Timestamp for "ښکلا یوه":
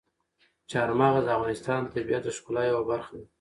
2.37-2.83